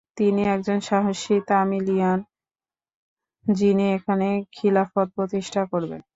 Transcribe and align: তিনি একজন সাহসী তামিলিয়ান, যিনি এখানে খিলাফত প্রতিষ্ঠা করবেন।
তিনি 0.17 0.41
একজন 0.47 0.79
সাহসী 0.79 1.35
তামিলিয়ান, 1.47 2.19
যিনি 3.45 3.85
এখানে 3.93 4.27
খিলাফত 4.51 5.07
প্রতিষ্ঠা 5.15 5.61
করবেন। 5.65 6.01